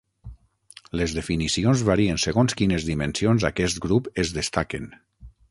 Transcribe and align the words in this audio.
Les 1.01 1.13
definicions 1.17 1.83
varien 1.89 2.21
segons 2.23 2.57
quines 2.63 2.89
dimensions 2.89 3.47
aquest 3.53 3.83
grup 3.85 4.11
es 4.27 4.35
destaquen. 4.41 4.91